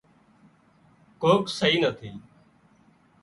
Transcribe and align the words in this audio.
ڪوڪ 1.21 1.43
سئي 1.57 1.75
نٿي 1.83 2.09